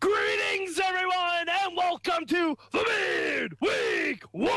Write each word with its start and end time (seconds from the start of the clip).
Greetings, 0.00 0.80
everyone, 0.80 1.48
and 1.48 1.76
welcome 1.76 2.26
to 2.26 2.56
the 2.72 3.48
Midweek 3.60 4.24
War. 4.32 4.52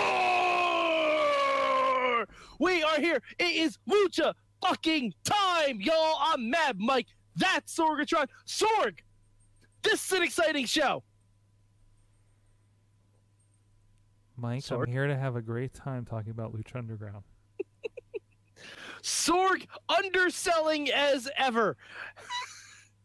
We 2.60 2.82
are 2.84 3.00
here. 3.00 3.22
It 3.40 3.56
is 3.56 3.78
Lucha 3.90 4.34
fucking 4.62 5.14
time, 5.24 5.80
y'all. 5.82 6.18
I'm 6.22 6.50
Mad 6.50 6.80
Mike. 6.80 7.08
That's 7.36 7.78
Sorgatron. 7.78 8.28
Sorg, 8.48 9.00
this 9.84 10.06
is 10.06 10.12
an 10.14 10.24
exciting 10.24 10.66
show. 10.66 11.04
Mike, 14.38 14.64
Sorg? 14.64 14.88
I'm 14.88 14.92
here 14.92 15.08
to 15.08 15.16
have 15.16 15.36
a 15.36 15.42
great 15.42 15.74
time 15.74 16.06
talking 16.06 16.32
about 16.32 16.54
Lucha 16.54 16.78
Underground. 16.78 17.24
Sorg 19.04 19.68
underselling 19.88 20.90
as 20.92 21.30
ever. 21.38 21.78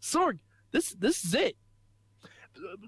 Sorg, 0.00 0.38
this 0.72 0.94
this 0.98 1.24
is 1.24 1.34
it. 1.34 1.56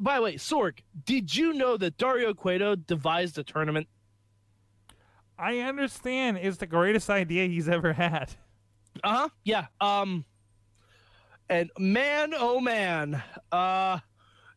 By 0.01 0.17
the 0.17 0.23
way, 0.23 0.35
Sorg, 0.35 0.79
did 1.05 1.35
you 1.35 1.53
know 1.53 1.77
that 1.77 1.97
Dario 1.97 2.35
Cueto 2.35 2.75
devised 2.75 3.39
a 3.39 3.45
tournament? 3.45 3.87
I 5.39 5.59
understand 5.61 6.39
it's 6.39 6.59
the 6.59 6.67
greatest 6.67 7.11
idea 7.11 7.47
he's 7.47 7.69
ever 7.69 7.93
had. 7.93 8.35
Uh 9.03 9.17
huh. 9.17 9.29
Yeah. 9.45 9.67
Um. 9.81 10.25
And 11.49 11.71
man, 11.79 12.33
oh 12.37 12.61
man, 12.61 13.23
uh, 13.51 13.99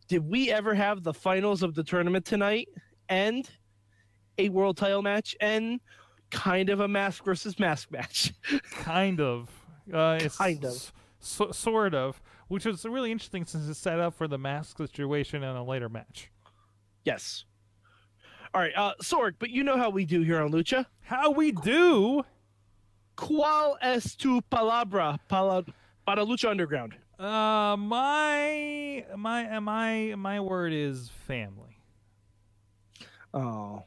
did 0.07 0.29
we 0.29 0.51
ever 0.51 0.73
have 0.73 1.03
the 1.03 1.13
finals 1.13 1.63
of 1.63 1.73
the 1.73 1.83
tournament 1.83 2.25
tonight 2.25 2.69
and 3.09 3.49
a 4.37 4.49
world 4.49 4.77
title 4.77 5.01
match 5.01 5.35
and 5.41 5.79
kind 6.31 6.69
of 6.69 6.79
a 6.79 6.87
mask 6.87 7.25
versus 7.25 7.59
mask 7.59 7.91
match? 7.91 8.33
Kind 8.71 9.19
of. 9.19 9.49
Uh, 9.91 10.19
it's 10.21 10.37
Kind 10.37 10.63
of. 10.63 10.93
so, 11.19 11.51
sort 11.51 11.95
of. 11.95 12.21
Which 12.47 12.65
was 12.65 12.85
really 12.85 13.11
interesting 13.11 13.45
since 13.45 13.67
it's 13.67 13.79
set 13.79 13.99
up 13.99 14.13
for 14.13 14.27
the 14.27 14.37
mask 14.37 14.77
situation 14.77 15.43
in 15.43 15.55
a 15.55 15.63
later 15.63 15.89
match. 15.89 16.29
yes. 17.03 17.45
All 18.53 18.61
right, 18.61 18.71
uh, 18.77 18.93
Sorg, 19.01 19.33
but 19.37 19.49
you 19.49 19.63
know 19.63 19.75
how 19.77 19.89
we 19.89 20.05
do 20.05 20.21
here 20.21 20.39
on 20.41 20.49
Lucha. 20.49 20.85
How 21.01 21.31
we 21.31 21.51
do? 21.51 22.23
¿Cuál 23.17 23.75
es 23.81 24.15
tu 24.15 24.39
palabra 24.49 25.19
para, 25.27 25.65
para 26.05 26.23
Lucha 26.23 26.49
Underground? 26.49 26.95
Uh, 27.19 27.75
my 27.77 29.05
my 29.17 29.59
my 29.59 30.15
my 30.15 30.39
word 30.39 30.71
is 30.71 31.09
family. 31.27 31.77
Oh, 33.33 33.83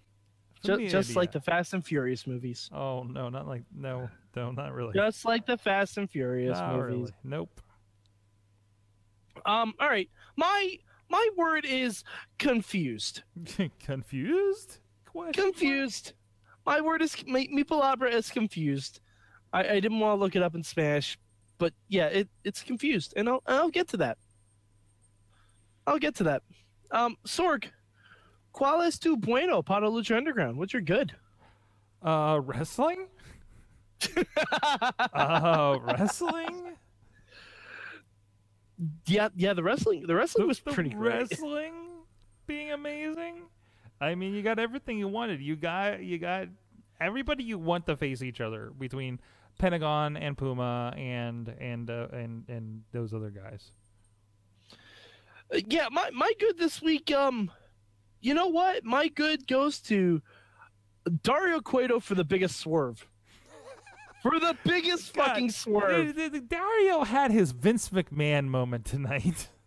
just, 0.62 0.82
just 0.90 1.16
like 1.16 1.32
the 1.32 1.40
Fast 1.40 1.72
and 1.72 1.84
Furious 1.84 2.26
movies. 2.26 2.68
Oh 2.72 3.02
no, 3.04 3.28
not 3.30 3.46
like 3.46 3.62
no, 3.74 4.10
no, 4.36 4.50
not 4.50 4.74
really. 4.74 4.92
Just 4.94 5.24
like 5.24 5.46
the 5.46 5.56
Fast 5.56 5.96
and 5.96 6.10
Furious 6.10 6.58
not 6.58 6.76
movies. 6.76 6.92
really. 6.94 7.12
Nope. 7.24 7.60
Um, 9.46 9.74
all 9.80 9.88
right. 9.88 10.08
My 10.36 10.78
my 11.10 11.28
word 11.36 11.64
is 11.64 12.04
confused. 12.38 13.22
Confused? 13.84 14.78
Confused. 15.32 16.12
My 16.66 16.80
word 16.80 17.00
is 17.00 17.16
palabra 17.16 18.12
is 18.12 18.30
confused. 18.30 19.00
I, 19.52 19.60
I 19.66 19.80
didn't 19.80 20.00
want 20.00 20.18
to 20.18 20.22
look 20.22 20.36
it 20.36 20.42
up 20.42 20.54
in 20.54 20.62
Spanish, 20.62 21.18
but 21.56 21.72
yeah, 21.88 22.06
it, 22.06 22.28
it's 22.44 22.62
confused, 22.62 23.14
and 23.16 23.28
I'll 23.28 23.42
I'll 23.46 23.70
get 23.70 23.88
to 23.88 23.96
that. 23.98 24.18
I'll 25.86 25.98
get 25.98 26.14
to 26.16 26.24
that. 26.24 26.42
Um, 26.90 27.16
Sorg, 27.26 27.64
¿cuál 28.54 28.86
es 28.86 28.98
tu 28.98 29.16
bueno 29.16 29.62
para 29.62 29.88
lucha 29.88 30.16
underground? 30.16 30.58
What's 30.58 30.74
your 30.74 30.82
good? 30.82 31.14
Uh, 32.02 32.40
wrestling? 32.44 33.08
uh, 35.14 35.78
wrestling? 35.82 36.76
Yeah, 39.06 39.28
yeah, 39.36 39.54
the 39.54 39.62
wrestling, 39.62 40.06
the 40.06 40.14
wrestling 40.14 40.46
was 40.46 40.60
The 40.60 40.72
pretty 40.72 40.90
great. 40.90 41.14
wrestling 41.30 41.74
being 42.46 42.72
amazing. 42.72 43.42
I 44.00 44.14
mean, 44.14 44.34
you 44.34 44.42
got 44.42 44.58
everything 44.58 44.98
you 44.98 45.08
wanted. 45.08 45.40
You 45.40 45.56
got 45.56 46.00
you 46.02 46.18
got 46.18 46.48
everybody 47.00 47.44
you 47.44 47.58
want 47.58 47.86
to 47.86 47.96
face 47.96 48.22
each 48.22 48.40
other 48.40 48.70
between 48.78 49.20
Pentagon 49.58 50.16
and 50.16 50.38
Puma 50.38 50.94
and 50.96 51.48
and 51.60 51.90
uh, 51.90 52.06
and 52.12 52.44
and 52.48 52.82
those 52.92 53.12
other 53.12 53.30
guys. 53.30 53.70
Uh, 55.52 55.58
yeah, 55.66 55.88
my 55.90 56.10
my 56.10 56.30
good 56.38 56.58
this 56.58 56.80
week. 56.80 57.10
Um, 57.10 57.50
you 58.20 58.34
know 58.34 58.46
what? 58.48 58.84
My 58.84 59.08
good 59.08 59.46
goes 59.48 59.80
to 59.82 60.22
Dario 61.22 61.60
Cueto 61.60 62.00
for 62.00 62.14
the 62.14 62.24
biggest 62.24 62.58
swerve. 62.58 63.06
For 64.22 64.38
the 64.40 64.56
biggest 64.64 65.14
God, 65.14 65.26
fucking 65.28 65.50
swerve. 65.50 66.14
the- 66.14 66.28
the- 66.28 66.40
Dario 66.40 67.04
had 67.04 67.30
his 67.30 67.52
Vince 67.52 67.88
McMahon 67.90 68.46
moment 68.46 68.84
tonight. 68.84 69.48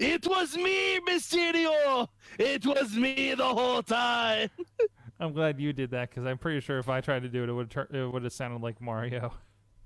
It 0.00 0.26
was 0.26 0.56
me, 0.56 0.98
Mysterio. 1.08 2.08
It 2.36 2.66
was 2.66 2.96
me 2.96 3.34
the 3.34 3.44
whole 3.44 3.80
time. 3.80 4.50
I'm 5.20 5.32
glad 5.32 5.60
you 5.60 5.72
did 5.72 5.92
that 5.92 6.10
because 6.10 6.26
I'm 6.26 6.36
pretty 6.36 6.58
sure 6.58 6.80
if 6.80 6.88
I 6.88 7.00
tried 7.00 7.22
to 7.22 7.28
do 7.28 7.44
it, 7.44 7.48
it 7.48 7.52
would 7.52 7.70
tur- 7.70 7.86
it 7.92 8.12
would 8.12 8.24
have 8.24 8.32
sounded 8.32 8.60
like 8.60 8.80
Mario. 8.80 9.32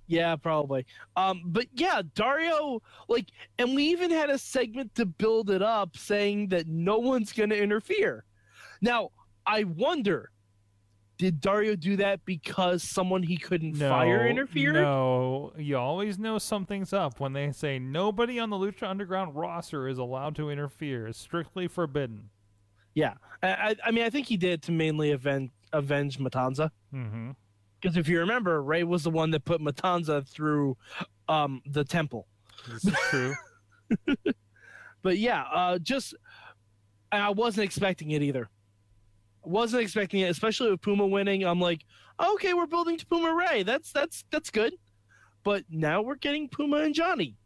Yeah, 0.07 0.35
probably. 0.37 0.87
Um, 1.15 1.43
but 1.45 1.67
yeah, 1.75 2.01
Dario, 2.15 2.81
like, 3.09 3.27
and 3.59 3.75
we 3.75 3.85
even 3.85 4.11
had 4.11 4.31
a 4.31 4.39
segment 4.39 4.95
to 4.95 5.05
build 5.05 5.51
it 5.51 5.63
up 5.63 5.95
saying 5.97 6.49
that 6.49 6.67
no 6.69 6.99
one's 6.99 7.33
going 7.35 7.51
to 7.51 7.63
interfere. 7.63 8.25
Now, 8.81 9.11
I 9.47 9.65
wonder, 9.65 10.32
did 11.19 11.41
Dario 11.41 11.77
do 11.77 11.97
that 11.97 12.25
because 12.25 12.83
someone 12.83 13.23
he 13.23 13.37
couldn't 13.37 13.79
No, 13.79 13.89
fire 13.89 14.27
interfered? 14.27 14.75
No, 14.75 15.53
you 15.57 15.77
always 15.77 16.19
know 16.19 16.39
something's 16.39 16.93
up 16.93 17.21
when 17.21 17.33
they 17.33 17.53
say 17.53 17.79
nobody 17.79 18.39
on 18.39 18.51
the 18.51 18.57
Lucha 18.57 18.89
Underground 18.89 19.35
roster 19.35 19.89
is 19.89 19.99
allowed 19.99 20.35
to 20.37 20.51
interfere. 20.51 21.07
It's 21.07 21.19
strictly 21.19 21.69
forbidden. 21.69 22.31
Yeah, 22.95 23.15
I, 23.43 23.77
I, 23.85 23.91
mean, 23.91 24.05
I 24.05 24.11
think 24.11 24.27
he 24.27 24.37
did 24.37 24.63
to 24.65 24.73
mainly 24.73 25.13
avenge, 25.13 25.51
avenge 25.73 26.19
Matanza. 26.19 26.71
Mm-hmm. 26.95 27.31
Because 27.81 27.97
if 27.97 28.09
you 28.09 28.21
remember, 28.21 28.63
Ray 28.63 28.85
was 28.85 29.03
the 29.03 29.11
one 29.11 29.31
that 29.31 29.45
put 29.45 29.61
Matanza 29.61 30.27
through 30.27 30.77
um, 31.29 31.63
the 31.67 31.85
temple. 31.85 32.27
This 32.69 32.85
is 32.85 32.95
true. 33.09 33.35
But 35.03 35.19
yeah, 35.19 35.43
uh, 35.53 35.79
just 35.79 36.15
I 37.11 37.31
wasn't 37.31 37.65
expecting 37.65 38.13
it 38.13 38.23
either. 38.23 38.49
Wasn't 39.45 39.83
expecting 39.83 40.21
it, 40.21 40.31
especially 40.31 40.71
with 40.71 40.81
Puma 40.83 41.07
winning. 41.07 41.45
I'm 41.45 41.61
like, 41.61 41.85
okay, 42.21 42.55
we're 42.55 42.67
building 42.67 42.97
to 42.99 43.07
Puma 43.07 43.35
Ray. 43.35 43.63
That's 43.65 43.93
that's 43.93 44.25
that's 44.31 44.51
good. 44.51 44.75
But 45.43 45.65
now 45.69 46.03
we're 46.03 46.15
getting 46.17 46.49
Puma 46.49 46.79
and 46.79 46.95
Johnny. 46.95 47.37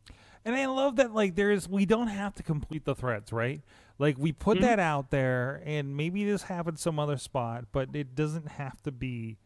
And 0.44 0.54
I 0.54 0.66
love 0.66 0.96
that 0.96 1.14
like 1.14 1.34
there's 1.34 1.68
we 1.68 1.86
don't 1.86 2.08
have 2.08 2.34
to 2.34 2.42
complete 2.42 2.84
the 2.84 2.94
threads, 2.94 3.32
right? 3.32 3.62
Like 3.98 4.18
we 4.18 4.32
put 4.32 4.58
Mhm. 4.58 4.62
that 4.62 4.78
out 4.78 5.10
there 5.10 5.62
and 5.64 5.96
maybe 5.96 6.24
this 6.24 6.42
happens 6.42 6.82
some 6.82 6.98
other 6.98 7.16
spot, 7.16 7.64
but 7.72 7.96
it 7.96 8.14
doesn't 8.14 8.48
have 8.48 8.82
to 8.82 8.92
be 8.92 9.38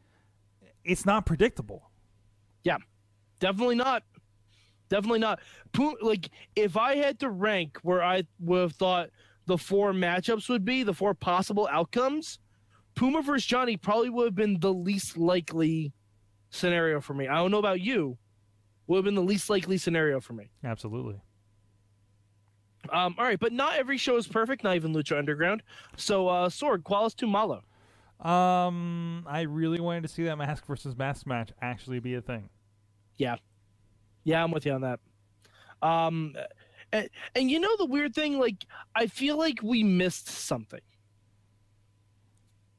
it's 0.85 1.07
not 1.07 1.27
predictable. 1.27 1.91
Yeah. 2.65 2.79
Definitely 3.39 3.77
not. 3.77 4.03
Definitely 4.89 5.21
not. 5.21 5.39
Puma, 5.73 5.95
like 6.03 6.29
if 6.57 6.77
I 6.77 6.97
had 6.97 7.21
to 7.21 7.31
rank 7.31 7.79
where 7.83 8.03
I 8.03 8.25
would 8.41 8.61
have 8.61 8.73
thought 8.73 9.11
the 9.47 9.59
four 9.59 9.93
matchups 9.93 10.49
would 10.49 10.65
be, 10.65 10.83
the 10.83 10.95
four 10.95 11.15
possible 11.15 11.69
outcomes, 11.71 12.39
Puma 12.95 13.23
versus 13.23 13.47
Johnny 13.47 13.77
probably 13.77 14.11
would 14.11 14.27
have 14.27 14.35
been 14.35 14.61
the 14.61 14.73
least 14.73 15.17
likely 15.17 15.93
scenario 16.51 17.01
for 17.01 17.15
me. 17.15 17.29
I 17.29 17.37
don't 17.37 17.51
know 17.51 17.59
about 17.59 17.81
you. 17.81 18.19
Would 18.87 18.99
have 18.99 19.05
been 19.05 19.15
the 19.15 19.23
least 19.23 19.49
likely 19.49 19.79
scenario 19.79 20.21
for 20.21 20.33
me. 20.33 20.51
Absolutely. 20.65 21.21
Um, 22.93 23.15
all 23.19 23.25
right, 23.25 23.39
but 23.39 23.53
not 23.53 23.77
every 23.77 23.99
show 23.99 24.17
is 24.17 24.27
perfect, 24.27 24.65
not 24.65 24.75
even 24.75 24.93
Lucha 24.95 25.19
Underground. 25.19 25.63
So, 25.97 26.29
uh, 26.29 26.49
Sorg, 26.49 26.83
Qualis 26.83 27.15
to 27.17 27.27
Malo. 27.27 27.63
Um 28.21 29.25
I 29.27 29.43
really 29.43 29.81
wanted 29.81 30.03
to 30.03 30.09
see 30.09 30.25
that 30.25 30.37
mask 30.37 30.67
versus 30.67 30.95
mask 30.95 31.27
match 31.27 31.53
actually 31.63 32.01
be 32.01 32.17
a 32.17 32.21
thing. 32.21 32.51
Yeah, 33.17 33.37
yeah, 34.25 34.45
I'm 34.45 34.51
with 34.51 34.67
you 34.67 34.73
on 34.73 34.83
that. 34.83 35.01
Um, 35.81 36.35
and, 36.93 37.09
and 37.35 37.51
you 37.51 37.61
know 37.61 37.77
the 37.77 37.87
weird 37.87 38.15
thing, 38.15 38.39
like 38.39 38.67
I 38.95 39.07
feel 39.07 39.39
like 39.39 39.63
we 39.63 39.83
missed 39.83 40.29
something. 40.29 40.81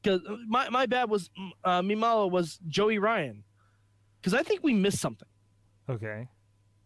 Because 0.02 0.20
my 0.48 0.68
my 0.68 0.86
bad 0.86 1.08
was 1.08 1.30
uh, 1.64 1.80
Mimalo 1.80 2.30
was 2.30 2.58
Joey 2.68 2.98
Ryan, 2.98 3.44
because 4.20 4.34
I 4.34 4.42
think 4.42 4.60
we 4.62 4.74
missed 4.74 5.00
something. 5.00 5.28
Okay. 5.88 6.28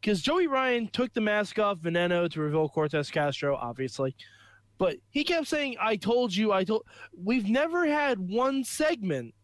Because 0.00 0.20
Joey 0.20 0.46
Ryan 0.46 0.88
took 0.88 1.12
the 1.14 1.20
mask 1.20 1.58
off 1.58 1.78
Veneno 1.78 2.30
to 2.30 2.40
reveal 2.40 2.68
Cortez 2.68 3.10
Castro, 3.10 3.56
obviously, 3.56 4.14
but 4.78 4.96
he 5.10 5.24
kept 5.24 5.46
saying, 5.48 5.76
"I 5.80 5.96
told 5.96 6.34
you, 6.34 6.52
I 6.52 6.64
told." 6.64 6.84
We've 7.16 7.48
never 7.48 7.86
had 7.86 8.18
one 8.18 8.62
segment 8.62 9.34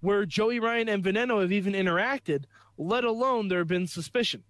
where 0.00 0.26
Joey 0.26 0.58
Ryan 0.58 0.88
and 0.88 1.04
Veneno 1.04 1.40
have 1.40 1.52
even 1.52 1.74
interacted, 1.74 2.44
let 2.76 3.04
alone 3.04 3.48
there 3.48 3.60
have 3.60 3.68
been 3.68 3.86
suspicion. 3.86 4.42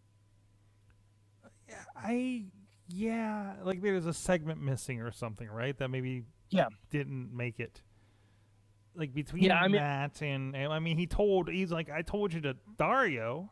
I 2.03 2.45
yeah, 2.89 3.55
like 3.65 3.81
there's 3.81 4.07
a 4.07 4.13
segment 4.15 4.61
missing 4.61 5.01
or 5.01 5.13
something, 5.13 5.49
right? 5.49 5.77
That 5.79 5.89
maybe 5.89 6.25
Yeah. 6.51 6.67
didn't 6.91 7.35
make 7.35 7.61
it. 7.61 7.81
Like 8.95 9.15
between 9.15 9.45
Yeah, 9.45 9.59
I 9.61 9.69
mean- 9.69 9.81
that 9.81 10.21
and, 10.23 10.55
and 10.55 10.73
I 10.73 10.79
mean 10.79 10.99
he 10.99 11.07
told 11.07 11.49
he's 11.49 11.73
like 11.73 11.89
I 11.91 12.03
told 12.03 12.33
you 12.33 12.41
to 12.43 12.57
Dario. 12.79 13.51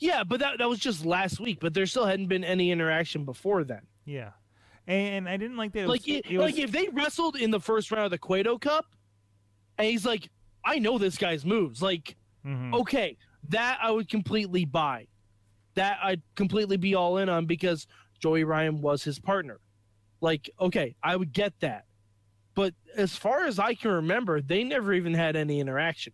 Yeah, 0.00 0.24
but 0.24 0.40
that 0.40 0.58
that 0.58 0.68
was 0.68 0.78
just 0.80 1.04
last 1.06 1.40
week. 1.40 1.58
But 1.60 1.72
there 1.74 1.86
still 1.86 2.04
hadn't 2.06 2.26
been 2.26 2.44
any 2.44 2.70
interaction 2.70 3.24
before 3.24 3.64
then. 3.64 3.82
Yeah, 4.04 4.30
and 4.86 5.28
I 5.28 5.36
didn't 5.36 5.56
like 5.56 5.72
that. 5.72 5.80
It 5.84 5.88
like, 5.88 6.00
was, 6.00 6.08
it, 6.08 6.26
it 6.30 6.38
was, 6.38 6.46
like 6.52 6.58
if 6.58 6.72
they 6.72 6.88
wrestled 6.88 7.36
in 7.36 7.50
the 7.50 7.60
first 7.60 7.90
round 7.92 8.04
of 8.06 8.10
the 8.10 8.18
Cueto 8.18 8.58
Cup, 8.58 8.86
and 9.78 9.86
he's 9.86 10.04
like, 10.04 10.28
"I 10.64 10.78
know 10.78 10.98
this 10.98 11.16
guy's 11.16 11.44
moves." 11.44 11.80
Like, 11.82 12.16
Mhm. 12.44 12.74
okay, 12.80 13.16
that 13.50 13.78
I 13.82 13.90
would 13.90 14.08
completely 14.08 14.64
buy. 14.64 15.06
That 15.78 15.98
I'd 16.02 16.22
completely 16.34 16.76
be 16.76 16.94
all 16.94 17.18
in 17.18 17.28
on 17.28 17.46
because 17.46 17.86
Joey 18.20 18.44
Ryan 18.44 18.80
was 18.82 19.04
his 19.04 19.18
partner. 19.18 19.60
Like, 20.20 20.50
okay, 20.60 20.96
I 21.02 21.14
would 21.14 21.32
get 21.32 21.54
that. 21.60 21.84
But 22.54 22.74
as 22.96 23.14
far 23.14 23.44
as 23.46 23.60
I 23.60 23.74
can 23.74 23.92
remember, 23.92 24.40
they 24.40 24.64
never 24.64 24.92
even 24.92 25.14
had 25.14 25.36
any 25.36 25.60
interaction. 25.60 26.12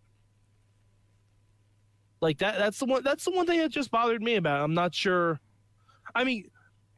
Like 2.21 2.37
that 2.39 2.57
that's 2.57 2.79
the 2.79 2.85
one 2.85 3.03
that's 3.03 3.25
the 3.25 3.31
one 3.31 3.45
thing 3.45 3.59
that 3.59 3.69
just 3.71 3.91
bothered 3.91 4.21
me 4.21 4.35
about. 4.35 4.61
it. 4.61 4.63
I'm 4.63 4.73
not 4.73 4.93
sure 4.95 5.39
I 6.13 6.23
mean, 6.23 6.49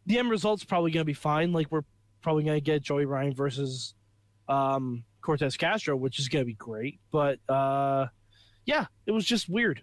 the 0.06 0.18
end 0.20 0.30
result's 0.30 0.64
probably 0.64 0.92
gonna 0.92 1.06
be 1.06 1.14
fine. 1.14 1.54
Like 1.54 1.72
we're 1.72 1.84
probably 2.22 2.44
gonna 2.44 2.60
get 2.60 2.82
Joey 2.84 3.06
Ryan 3.06 3.34
versus 3.34 3.94
um 4.48 5.04
Cortez 5.22 5.58
Castro, 5.58 5.96
which 5.96 6.20
is 6.20 6.30
gonna 6.30 6.46
be 6.46 6.54
great. 6.54 7.00
But 7.12 7.40
uh 7.50 8.08
yeah, 8.66 8.86
it 9.06 9.12
was 9.12 9.26
just 9.26 9.50
weird. 9.50 9.82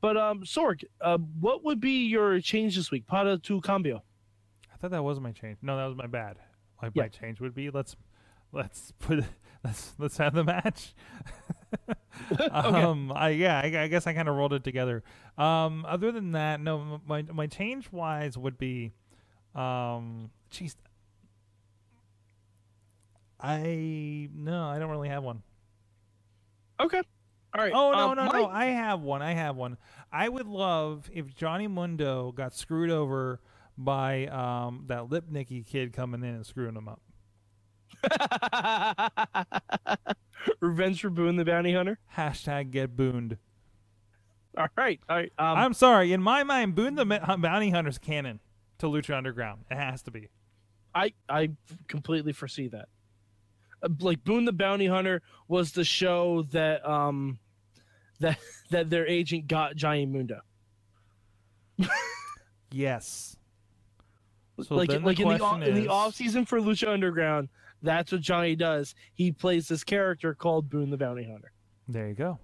But 0.00 0.16
um, 0.16 0.42
Sorg, 0.42 0.84
uh, 1.00 1.18
what 1.18 1.64
would 1.64 1.80
be 1.80 2.06
your 2.06 2.40
change 2.40 2.76
this 2.76 2.90
week? 2.90 3.06
Para 3.06 3.36
tu 3.38 3.60
cambio. 3.60 4.02
I 4.72 4.76
thought 4.76 4.92
that 4.92 5.02
was 5.02 5.18
my 5.18 5.32
change. 5.32 5.58
No, 5.60 5.76
that 5.76 5.86
was 5.86 5.96
my 5.96 6.06
bad. 6.06 6.36
My, 6.80 6.90
Yeah. 6.94 7.02
my 7.04 7.08
change 7.08 7.40
would 7.40 7.54
be 7.54 7.70
let's 7.70 7.96
let's 8.52 8.92
put 9.00 9.24
let's 9.64 9.94
let's 9.98 10.16
have 10.18 10.34
the 10.34 10.44
match. 10.44 10.94
um, 12.52 13.12
I 13.14 13.30
yeah, 13.30 13.58
I, 13.62 13.82
I 13.84 13.88
guess 13.88 14.06
I 14.06 14.12
kind 14.12 14.28
of 14.28 14.36
rolled 14.36 14.52
it 14.52 14.62
together. 14.64 15.02
Um, 15.36 15.84
other 15.86 16.12
than 16.12 16.32
that, 16.32 16.60
no, 16.60 17.00
my 17.06 17.22
my 17.22 17.46
change 17.48 17.90
wise 17.90 18.38
would 18.38 18.56
be, 18.56 18.92
um, 19.56 20.30
jeez, 20.52 20.76
I 23.40 24.28
no, 24.34 24.64
I 24.68 24.78
don't 24.78 24.90
really 24.90 25.08
have 25.08 25.22
one. 25.22 25.42
Okay. 26.80 27.02
All 27.58 27.64
right. 27.64 27.72
Oh 27.74 27.90
no 27.90 28.10
um, 28.10 28.16
no 28.16 28.24
my- 28.26 28.38
no! 28.40 28.46
I 28.46 28.66
have 28.66 29.00
one. 29.00 29.20
I 29.20 29.32
have 29.32 29.56
one. 29.56 29.76
I 30.12 30.28
would 30.28 30.46
love 30.46 31.10
if 31.12 31.34
Johnny 31.34 31.66
Mundo 31.66 32.30
got 32.32 32.54
screwed 32.54 32.90
over 32.90 33.40
by 33.76 34.26
um, 34.28 34.84
that 34.86 35.08
Lipnicki 35.08 35.66
kid 35.66 35.92
coming 35.92 36.22
in 36.22 36.36
and 36.36 36.46
screwing 36.46 36.76
him 36.76 36.88
up. 36.88 37.00
Revenge 40.60 41.00
for 41.00 41.10
Boone 41.10 41.36
the 41.36 41.44
Bounty 41.44 41.74
Hunter. 41.74 41.98
Hashtag 42.16 42.70
get 42.70 42.96
booned. 42.96 43.36
All 44.56 44.68
right. 44.76 45.00
All 45.08 45.16
right. 45.16 45.32
Um, 45.38 45.58
I'm 45.58 45.74
sorry. 45.74 46.12
In 46.12 46.22
my 46.22 46.44
mind, 46.44 46.74
Boone 46.74 46.94
the 46.94 47.04
Bounty 47.04 47.70
Hunter's 47.70 47.98
canon 47.98 48.40
to 48.78 48.86
Lucha 48.86 49.16
Underground. 49.16 49.64
It 49.70 49.76
has 49.76 50.02
to 50.02 50.10
be. 50.12 50.28
I 50.94 51.12
I 51.28 51.50
completely 51.88 52.32
foresee 52.32 52.68
that. 52.68 52.88
Uh, 53.82 53.88
Like 54.00 54.22
Boone 54.24 54.44
the 54.44 54.52
Bounty 54.52 54.86
Hunter 54.86 55.22
was 55.48 55.72
the 55.72 55.84
show 55.84 56.42
that 56.52 56.88
um 56.88 57.38
that 58.20 58.38
that 58.70 58.90
their 58.90 59.06
agent 59.06 59.46
got 59.48 59.76
Johnny 59.76 60.06
Mundo. 60.06 60.40
Yes. 62.70 63.36
So 64.62 64.74
like 64.74 64.90
then 64.90 65.02
the 65.02 65.08
in 65.10 65.16
the 65.16 65.24
question 65.24 65.42
off, 65.42 65.62
in 65.62 65.74
the 65.74 65.82
is- 65.82 65.88
off 65.88 66.14
season 66.14 66.44
for 66.44 66.60
Lucha 66.60 66.88
Underground, 66.88 67.48
that's 67.82 68.10
what 68.12 68.20
Johnny 68.20 68.56
does. 68.56 68.94
He 69.14 69.30
plays 69.32 69.68
this 69.68 69.84
character 69.84 70.34
called 70.34 70.68
Boone 70.68 70.90
the 70.90 70.96
Bounty 70.96 71.24
Hunter. 71.24 71.52
There 71.86 72.08
you 72.08 72.14
go. 72.14 72.38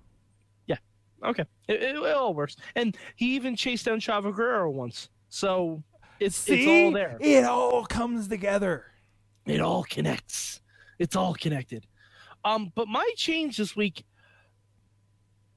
Yeah. 0.67 0.77
Okay, 1.25 1.45
it, 1.69 1.83
it, 1.83 1.97
it 1.97 2.15
all 2.15 2.33
works. 2.35 2.57
And 2.77 2.97
he 3.17 3.35
even 3.35 3.57
chased 3.57 3.85
down 3.87 4.01
Chavo 4.01 4.35
Guerrero 4.35 4.71
once, 4.71 5.09
so 5.29 5.83
it's 6.21 6.49
it's 6.49 6.67
all 6.69 6.93
there. 6.93 7.19
It 7.21 7.45
all 7.45 7.85
comes 7.85 8.29
together. 8.29 8.85
It 9.45 9.61
all 9.61 9.85
connects. 9.85 10.61
It's 10.99 11.17
all 11.17 11.35
connected. 11.35 11.87
Um, 12.45 12.73
but 12.75 12.87
my 12.89 13.11
change 13.17 13.57
this 13.57 13.75
week, 13.75 14.05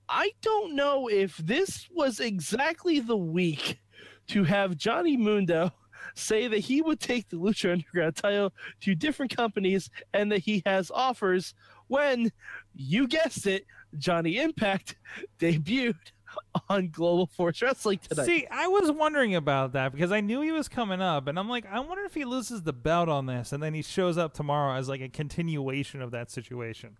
I 0.10 0.32
don't 0.42 0.76
know 0.76 1.10
if 1.10 1.38
this 1.38 1.88
was 1.92 2.20
exactly 2.20 3.00
the 3.00 3.18
week 3.18 3.80
to 4.28 4.44
have 4.44 4.78
Johnny 4.78 5.18
Mundo 5.18 5.72
say 6.16 6.48
that 6.48 6.60
he 6.60 6.82
would 6.82 7.00
take 7.00 7.30
the 7.30 7.38
Lucha 7.38 7.72
Underground 7.74 8.16
title 8.16 8.54
to 8.82 8.96
different 8.96 9.36
companies 9.36 9.90
and 10.14 10.32
that 10.32 10.40
he 10.40 10.64
has 10.66 10.92
offers 10.92 11.54
when 11.88 12.32
you 12.76 13.08
guessed 13.08 13.48
it, 13.48 13.66
Johnny 13.98 14.38
Impact 14.38 14.96
debuted 15.40 15.96
on 16.70 16.90
Global 16.90 17.28
Force 17.28 17.62
Wrestling 17.62 18.00
tonight. 18.00 18.26
See, 18.26 18.48
I 18.50 18.68
was 18.68 18.92
wondering 18.92 19.36
about 19.36 19.74
that 19.74 19.92
because 19.92 20.12
I 20.12 20.22
knew 20.22 20.42
he 20.42 20.52
was 20.52 20.68
coming 20.68 21.02
up, 21.02 21.28
and 21.28 21.38
I'm 21.40 21.50
like, 21.50 21.66
I 21.66 21.80
wonder 21.80 22.04
if 22.04 22.14
he 22.14 22.26
loses 22.26 22.64
the 22.64 22.74
belt 22.74 23.10
on 23.10 23.26
this, 23.26 23.52
and 23.52 23.62
then 23.62 23.74
he 23.74 23.82
shows 23.82 24.18
up 24.18 24.34
tomorrow 24.34 24.78
as 24.78 24.90
like 24.90 25.02
a 25.02 25.10
continuation 25.10 26.02
of 26.02 26.12
that 26.12 26.30
situation. 26.32 26.98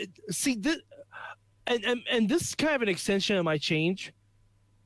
Uh, 0.00 0.06
see 0.30 0.54
this 0.54 0.78
and, 1.68 1.84
and 1.84 2.00
and 2.10 2.28
this 2.28 2.42
is 2.42 2.54
kind 2.54 2.74
of 2.74 2.82
an 2.82 2.88
extension 2.88 3.36
of 3.36 3.44
my 3.44 3.58
change. 3.58 4.12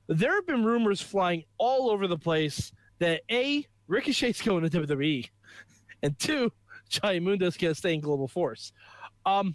There 0.08 0.34
have 0.34 0.46
been 0.46 0.64
rumors 0.64 1.00
flying 1.00 1.44
all 1.58 1.90
over 1.90 2.06
the 2.06 2.18
place 2.18 2.72
that 2.98 3.22
a 3.30 3.66
ricochet's 3.88 4.40
going 4.42 4.68
to 4.68 4.70
wwe 4.70 5.28
and 6.02 6.18
two 6.18 6.52
Johnny 6.88 7.20
Mundo's 7.20 7.56
going 7.56 7.72
to 7.72 7.78
stay 7.78 7.94
in 7.94 8.00
global 8.00 8.28
force. 8.28 8.72
Um 9.24 9.54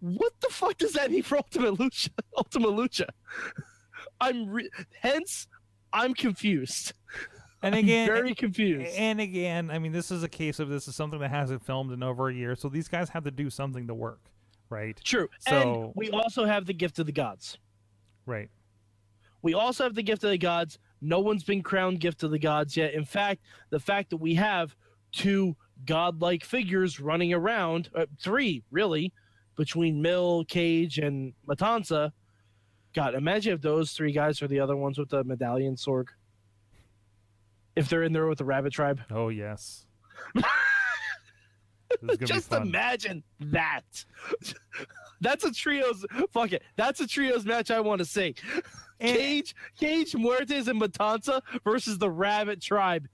what 0.00 0.32
the 0.40 0.48
fuck 0.48 0.76
does 0.76 0.92
that 0.92 1.10
mean 1.10 1.22
for 1.22 1.38
ultimate 1.38 1.74
lucha? 1.74 2.10
Ultimate 2.36 2.70
lucha? 2.70 3.06
I'm 4.20 4.48
re- 4.48 4.70
hence 5.00 5.48
i'm 5.92 6.12
confused. 6.14 6.92
And 7.62 7.74
I'm 7.74 7.84
again, 7.84 8.06
very 8.06 8.34
confused. 8.34 8.94
and 8.96 9.20
again, 9.20 9.70
I 9.70 9.78
mean, 9.78 9.92
this 9.92 10.10
is 10.10 10.22
a 10.22 10.28
case 10.28 10.60
of 10.60 10.68
this 10.68 10.86
is 10.86 10.94
something 10.94 11.18
that 11.20 11.30
hasn't 11.30 11.64
filmed 11.64 11.90
in 11.92 12.02
over 12.02 12.28
a 12.28 12.34
year, 12.34 12.54
so 12.54 12.68
these 12.68 12.86
guys 12.86 13.08
have 13.08 13.24
to 13.24 13.30
do 13.30 13.48
something 13.48 13.86
to 13.86 13.94
work, 13.94 14.20
right? 14.70 14.98
true 15.04 15.28
So- 15.40 15.84
and 15.84 15.92
we 15.94 16.10
also 16.10 16.44
have 16.44 16.66
the 16.66 16.74
gift 16.74 16.98
of 16.98 17.06
the 17.06 17.12
gods 17.12 17.58
Right. 18.26 18.50
We 19.42 19.54
also 19.54 19.84
have 19.84 19.94
the 19.94 20.02
gift 20.02 20.24
of 20.24 20.30
the 20.30 20.38
gods. 20.38 20.80
No 21.00 21.20
one's 21.20 21.44
been 21.44 21.62
crowned 21.62 22.00
gift 22.00 22.24
of 22.24 22.32
the 22.32 22.38
gods 22.40 22.76
yet. 22.76 22.92
In 22.94 23.04
fact, 23.04 23.42
the 23.70 23.78
fact 23.78 24.10
that 24.10 24.16
we 24.16 24.34
have 24.34 24.74
two 25.12 25.56
godlike 25.84 26.42
figures 26.42 26.98
running 26.98 27.32
around, 27.32 27.88
uh, 27.94 28.06
three 28.18 28.64
really, 28.72 29.12
between 29.56 30.02
Mil, 30.02 30.44
Cage, 30.46 30.98
and 30.98 31.34
Matanza. 31.48 32.10
God, 32.92 33.14
imagine 33.14 33.52
if 33.52 33.60
those 33.60 33.92
three 33.92 34.10
guys 34.10 34.42
are 34.42 34.48
the 34.48 34.58
other 34.58 34.76
ones 34.76 34.98
with 34.98 35.10
the 35.10 35.22
medallion 35.22 35.76
sword. 35.76 36.08
If 37.76 37.88
they're 37.88 38.02
in 38.02 38.12
there 38.12 38.26
with 38.26 38.38
the 38.38 38.44
rabbit 38.44 38.72
tribe. 38.72 39.02
Oh 39.10 39.28
yes. 39.28 39.86
This 41.90 42.12
is 42.12 42.16
gonna 42.18 42.26
Just 42.26 42.52
imagine 42.52 43.22
that. 43.40 43.82
That's 45.20 45.44
a 45.44 45.52
trios. 45.52 46.04
Fuck 46.32 46.52
it. 46.52 46.62
That's 46.76 47.00
a 47.00 47.06
trios 47.06 47.44
match 47.44 47.70
I 47.70 47.80
want 47.80 48.00
to 48.00 48.04
see. 48.04 48.34
And- 49.00 49.16
Cage, 49.16 49.54
Cage, 49.78 50.12
Muertes, 50.12 50.68
and 50.68 50.80
Matanza 50.80 51.40
versus 51.64 51.98
the 51.98 52.10
Rabbit 52.10 52.60
Tribe. 52.60 53.06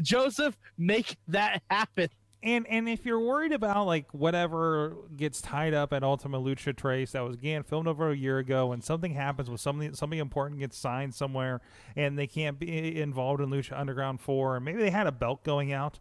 Joseph, 0.00 0.56
make 0.78 1.16
that 1.28 1.62
happen. 1.70 2.08
And 2.42 2.66
and 2.68 2.88
if 2.88 3.04
you're 3.04 3.20
worried 3.20 3.52
about 3.52 3.84
like 3.86 4.14
whatever 4.14 4.96
gets 5.14 5.42
tied 5.42 5.74
up 5.74 5.92
at 5.92 6.02
Ultima 6.02 6.40
Lucha 6.40 6.74
Tres 6.74 7.12
that 7.12 7.20
was 7.20 7.34
again 7.36 7.62
filmed 7.64 7.86
over 7.86 8.10
a 8.10 8.16
year 8.16 8.38
ago, 8.38 8.72
and 8.72 8.82
something 8.82 9.12
happens 9.12 9.50
with 9.50 9.60
something 9.60 9.92
something 9.94 10.18
important 10.18 10.58
gets 10.58 10.78
signed 10.78 11.14
somewhere, 11.14 11.60
and 11.96 12.18
they 12.18 12.26
can't 12.26 12.58
be 12.58 12.98
involved 12.98 13.42
in 13.42 13.50
Lucha 13.50 13.78
Underground 13.78 14.22
four, 14.22 14.56
and 14.56 14.64
maybe 14.64 14.78
they 14.78 14.88
had 14.90 15.06
a 15.06 15.12
belt 15.12 15.44
going 15.44 15.70
out. 15.70 15.98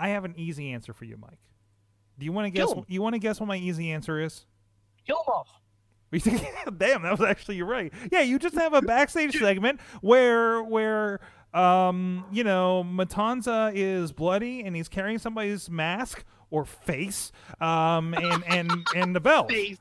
I 0.00 0.08
have 0.08 0.24
an 0.24 0.34
easy 0.36 0.72
answer 0.72 0.92
for 0.92 1.04
you, 1.04 1.16
Mike. 1.16 1.38
Do 2.18 2.24
you 2.24 2.32
want 2.32 2.46
to 2.46 2.50
guess? 2.50 2.72
'em. 2.72 2.84
You 2.88 3.02
want 3.02 3.14
to 3.14 3.18
guess 3.18 3.38
what 3.40 3.46
my 3.46 3.56
easy 3.56 3.90
answer 3.92 4.20
is? 4.20 4.46
Kill 5.06 5.16
them 5.26 5.34
off. 5.34 5.60
Damn, 6.78 7.02
that 7.02 7.12
was 7.18 7.20
actually 7.22 7.56
you're 7.56 7.66
right. 7.66 7.92
Yeah, 8.10 8.22
you 8.22 8.38
just 8.38 8.56
have 8.56 8.74
a 8.74 8.82
backstage 8.82 9.38
segment 9.38 9.80
where 10.00 10.62
where 10.62 11.20
um 11.54 12.24
you 12.32 12.42
know 12.44 12.84
Matanza 12.84 13.72
is 13.74 14.12
bloody 14.12 14.62
and 14.62 14.74
he's 14.74 14.88
carrying 14.88 15.18
somebody's 15.18 15.70
mask 15.70 16.24
or 16.50 16.64
face 16.64 17.30
um 17.60 18.14
and 18.14 18.44
and 18.48 18.86
and 18.96 19.14
the 19.14 19.20
belt. 19.20 19.50
Face. 19.50 19.78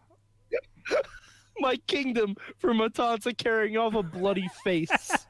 My 1.59 1.75
kingdom 1.87 2.35
for 2.57 2.73
Matanza 2.73 3.35
carrying 3.35 3.75
off 3.77 3.93
a 3.95 4.03
bloody 4.03 4.47
face. 4.63 4.89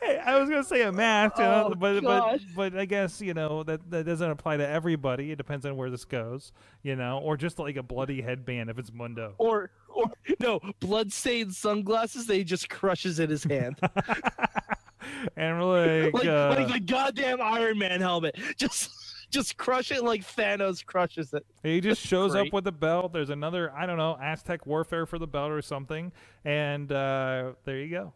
Hey, 0.00 0.18
I 0.18 0.38
was 0.38 0.48
gonna 0.48 0.64
say 0.64 0.82
a 0.82 0.92
mask, 0.92 1.38
you 1.38 1.44
know, 1.44 1.70
Oh, 1.72 1.74
but 1.74 2.00
God. 2.00 2.40
but 2.56 2.72
but 2.72 2.78
I 2.80 2.84
guess 2.84 3.20
you 3.20 3.34
know 3.34 3.62
that 3.64 3.90
that 3.90 4.04
doesn't 4.06 4.30
apply 4.30 4.56
to 4.58 4.68
everybody. 4.68 5.30
It 5.32 5.36
depends 5.36 5.64
on 5.66 5.76
where 5.76 5.90
this 5.90 6.04
goes, 6.04 6.52
you 6.82 6.96
know, 6.96 7.18
or 7.18 7.36
just 7.36 7.58
like 7.58 7.76
a 7.76 7.82
bloody 7.82 8.20
headband 8.20 8.70
if 8.70 8.78
it's 8.78 8.92
Mundo. 8.92 9.34
or 9.38 9.70
or 9.88 10.06
no, 10.40 10.60
bloodstained 10.80 11.54
sunglasses 11.54 12.26
that 12.26 12.34
he 12.36 12.44
just 12.44 12.68
crushes 12.68 13.18
in 13.20 13.30
his 13.30 13.44
hand. 13.44 13.76
and 15.36 15.62
like, 15.64 16.12
like, 16.14 16.26
uh, 16.26 16.54
like 16.58 16.72
the 16.72 16.80
goddamn 16.80 17.40
Iron 17.40 17.78
Man 17.78 18.00
helmet. 18.00 18.36
Just 18.56 18.90
just 19.30 19.56
crush 19.58 19.90
it 19.90 20.02
like 20.04 20.22
Thanos 20.22 20.84
crushes 20.84 21.34
it. 21.34 21.44
He 21.62 21.80
just 21.80 22.00
shows 22.00 22.34
up 22.34 22.52
with 22.52 22.64
the 22.64 22.72
belt. 22.72 23.12
There's 23.12 23.30
another, 23.30 23.70
I 23.72 23.84
don't 23.86 23.98
know, 23.98 24.16
Aztec 24.22 24.66
warfare 24.66 25.04
for 25.06 25.18
the 25.18 25.26
belt 25.26 25.50
or 25.50 25.60
something, 25.62 26.12
and 26.44 26.90
uh, 26.90 27.52
there 27.64 27.78
you 27.78 27.90
go. 27.90 28.12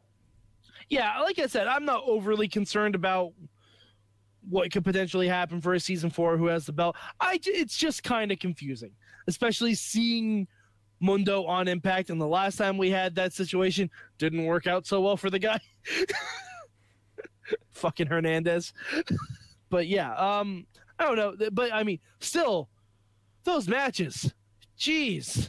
Yeah, 0.92 1.20
like 1.20 1.38
I 1.38 1.46
said, 1.46 1.68
I'm 1.68 1.86
not 1.86 2.02
overly 2.04 2.48
concerned 2.48 2.94
about 2.94 3.32
what 4.46 4.70
could 4.70 4.84
potentially 4.84 5.26
happen 5.26 5.58
for 5.58 5.72
a 5.72 5.80
season 5.80 6.10
four 6.10 6.36
who 6.36 6.48
has 6.48 6.66
the 6.66 6.72
belt. 6.74 6.96
I 7.18 7.40
it's 7.46 7.78
just 7.78 8.02
kind 8.02 8.30
of 8.30 8.38
confusing, 8.38 8.92
especially 9.26 9.72
seeing 9.74 10.46
Mundo 11.00 11.44
on 11.44 11.66
Impact, 11.66 12.10
and 12.10 12.20
the 12.20 12.26
last 12.26 12.58
time 12.58 12.76
we 12.76 12.90
had 12.90 13.14
that 13.14 13.32
situation 13.32 13.88
didn't 14.18 14.44
work 14.44 14.66
out 14.66 14.86
so 14.86 15.00
well 15.00 15.16
for 15.16 15.30
the 15.30 15.38
guy. 15.38 15.58
Fucking 17.70 18.08
Hernandez. 18.08 18.74
but 19.70 19.86
yeah, 19.86 20.14
um, 20.16 20.66
I 20.98 21.04
don't 21.04 21.16
know, 21.16 21.48
but 21.52 21.72
I 21.72 21.84
mean, 21.84 22.00
still, 22.20 22.68
those 23.44 23.66
matches, 23.66 24.34
jeez. 24.78 25.48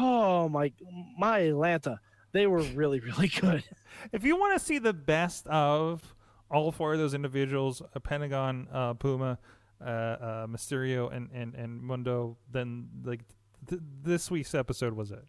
Oh 0.00 0.48
my, 0.48 0.72
my 1.18 1.40
Atlanta, 1.40 2.00
they 2.34 2.46
were 2.46 2.60
really, 2.60 3.00
really 3.00 3.28
good. 3.28 3.64
If 4.12 4.24
you 4.24 4.36
want 4.36 4.58
to 4.58 4.64
see 4.64 4.78
the 4.78 4.92
best 4.92 5.46
of 5.46 6.14
all 6.50 6.70
four 6.70 6.92
of 6.92 6.98
those 6.98 7.14
individuals, 7.14 7.80
uh, 7.80 8.00
Pentagon, 8.00 8.68
uh, 8.70 8.92
Puma, 8.94 9.38
uh, 9.80 9.84
uh, 9.84 10.46
Mysterio, 10.46 11.10
and, 11.14 11.30
and, 11.32 11.54
and 11.54 11.80
Mundo, 11.80 12.36
then 12.52 12.88
like 13.04 13.20
th- 13.68 13.80
this 14.02 14.30
week's 14.30 14.54
episode 14.54 14.92
was 14.92 15.10
it. 15.10 15.24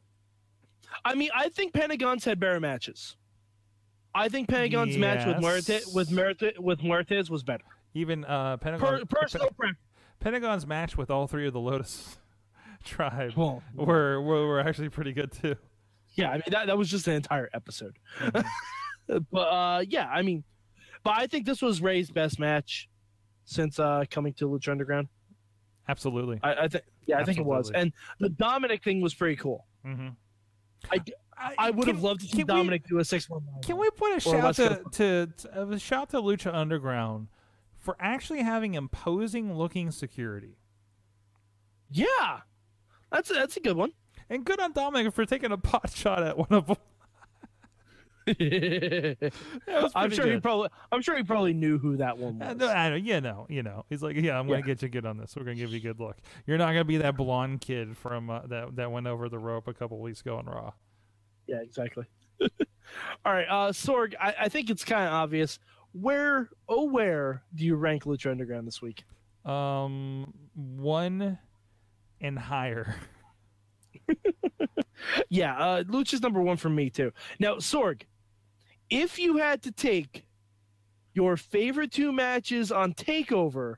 I 1.03 1.15
mean, 1.15 1.29
I 1.33 1.49
think 1.49 1.73
Pentagon's 1.73 2.25
had 2.25 2.39
better 2.39 2.59
matches. 2.59 3.15
I 4.13 4.29
think 4.29 4.47
Pentagon's 4.49 4.97
match 4.97 5.25
with 5.25 5.39
Muerte 5.39 5.81
with 5.93 6.09
Muerte 6.09 6.53
with 6.57 6.79
Muertes 6.79 7.29
was 7.29 7.43
better. 7.43 7.65
Even 7.93 8.23
uh, 8.23 8.57
Pentagon, 8.57 8.99
Per, 8.99 9.05
personal 9.05 9.47
preference. 9.47 9.77
Pentagon's 10.19 10.65
match 10.65 10.95
with 10.97 11.11
all 11.11 11.27
three 11.27 11.47
of 11.47 11.53
the 11.53 11.59
Lotus 11.59 12.17
tribe 12.85 13.33
Well, 13.35 13.61
were, 13.73 14.21
were 14.21 14.47
were 14.47 14.59
actually 14.61 14.89
pretty 14.89 15.11
good 15.11 15.31
too. 15.33 15.55
Yeah, 16.15 16.29
I 16.29 16.33
mean 16.33 16.43
that 16.47 16.67
that 16.67 16.77
was 16.77 16.89
just 16.89 17.07
an 17.07 17.13
entire 17.13 17.49
episode. 17.53 17.97
but 19.31 19.39
uh, 19.39 19.83
yeah, 19.87 20.07
I 20.07 20.21
mean, 20.21 20.43
but 21.03 21.13
I 21.15 21.27
think 21.27 21.45
this 21.45 21.61
was 21.61 21.81
Ray's 21.81 22.09
best 22.09 22.39
match 22.39 22.89
since 23.45 23.79
uh, 23.79 24.05
coming 24.09 24.33
to 24.33 24.49
Lucha 24.49 24.69
Underground. 24.69 25.07
Absolutely. 25.87 26.39
I, 26.41 26.53
I 26.53 26.67
think, 26.67 26.83
yeah, 27.05 27.19
I 27.19 27.23
think 27.23 27.37
it 27.37 27.45
was, 27.45 27.69
and 27.69 27.93
the 28.19 28.29
Dominic 28.29 28.83
thing 28.83 29.01
was 29.01 29.13
pretty 29.13 29.35
cool. 29.35 29.67
Mm-hmm. 29.85 30.09
I, 30.91 30.99
I 31.57 31.71
would 31.71 31.87
have 31.87 32.01
loved 32.01 32.21
to 32.21 32.27
see 32.27 32.43
Dominic 32.43 32.87
do 32.87 32.99
a 32.99 33.05
six 33.05 33.29
one 33.29 33.45
nine. 33.45 33.61
Can 33.61 33.77
we 33.77 33.89
put 33.91 34.15
a 34.15 34.19
shout 34.19 34.43
West 34.43 34.57
to, 34.57 34.81
to, 34.91 35.29
to 35.37 35.61
a 35.71 35.79
shout 35.79 36.09
to 36.11 36.17
Lucha 36.17 36.53
Underground 36.53 37.27
for 37.85 37.95
actually 37.99 38.41
having 38.41 38.73
imposing 38.73 39.55
looking 39.55 39.91
security, 39.91 40.57
Yeah, 41.91 42.39
that's 43.11 43.29
a, 43.29 43.33
that's 43.35 43.57
a 43.57 43.59
good 43.59 43.77
one. 43.77 43.91
And 44.29 44.45
good 44.45 44.59
on 44.59 44.71
Dominic 44.73 45.13
for 45.13 45.25
taking 45.25 45.51
a 45.51 45.57
pot 45.57 45.91
shot 45.95 46.23
at 46.23 46.37
one 46.37 46.47
of 46.51 46.67
them. 46.67 46.77
I'm 49.95 50.09
sure 50.09 50.25
he 50.31 50.39
probably 50.39 50.69
I'm 50.91 51.01
sure 51.03 51.15
he 51.15 51.21
probably 51.23 51.53
knew 51.53 51.77
who 51.77 51.97
that 51.97 52.17
one 52.17 52.41
Uh, 52.41 52.47
was. 52.49 52.57
no, 52.57 52.67
I 52.69 52.89
don't, 52.89 53.05
you 53.05 53.21
know, 53.21 53.45
you 53.49 53.61
know. 53.61 53.85
He's 53.89 54.01
like, 54.01 54.15
yeah, 54.15 54.39
I'm 54.39 54.47
gonna 54.47 54.59
Yeah. 54.59 54.65
get 54.65 54.81
you 54.81 54.89
good 54.89 55.05
on 55.05 55.17
this. 55.17 55.35
We're 55.35 55.43
gonna 55.43 55.55
give 55.55 55.69
you 55.71 55.77
a 55.77 55.81
good 55.81 55.99
look. 55.99 56.17
You're 56.47 56.57
not 56.57 56.67
gonna 56.69 56.85
be 56.85 56.97
that 56.97 57.17
blonde 57.17 57.61
kid 57.61 57.95
from 57.95 58.29
uh, 58.31 58.41
that 58.47 58.75
that 58.77 58.91
went 58.91 59.05
over 59.07 59.29
the 59.29 59.37
rope 59.37 59.67
a 59.67 59.73
couple 59.73 59.99
weeks 59.99 60.21
ago 60.21 60.37
on 60.37 60.45
Raw. 60.47 60.71
Yeah, 61.47 61.61
exactly. 61.61 62.05
All 63.23 63.31
right, 63.33 63.45
uh, 63.47 63.71
Sorg. 63.71 64.13
I, 64.19 64.33
I 64.41 64.49
think 64.49 64.69
it's 64.71 64.83
kind 64.83 65.05
of 65.05 65.13
obvious. 65.13 65.59
Where, 65.93 66.49
oh, 66.67 66.85
where 66.91 67.43
do 67.53 67.63
you 67.63 67.75
rank 67.75 68.03
Lucha 68.03 68.29
Underground 68.31 68.67
this 68.67 68.81
week? 68.81 69.03
Um, 69.45 70.33
one 70.55 71.37
and 72.19 72.37
higher. 72.39 72.95
Yeah, 75.29 75.57
uh, 75.57 75.83
Lucha's 75.83 76.21
number 76.21 76.41
one 76.41 76.57
for 76.57 76.69
me 76.69 76.89
too. 76.89 77.11
Now, 77.39 77.55
Sorg, 77.55 78.03
if 78.89 79.19
you 79.19 79.37
had 79.37 79.61
to 79.63 79.71
take 79.71 80.25
your 81.13 81.37
favorite 81.37 81.91
two 81.91 82.11
matches 82.11 82.71
on 82.71 82.93
Takeover 82.93 83.75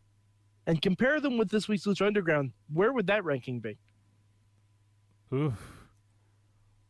and 0.66 0.82
compare 0.82 1.20
them 1.20 1.38
with 1.38 1.50
this 1.50 1.68
week's 1.68 1.86
Lucha 1.86 2.06
Underground, 2.06 2.52
where 2.72 2.94
would 2.94 3.08
that 3.08 3.24
ranking 3.26 3.60
be? 3.60 3.78
Ooh, 5.34 5.54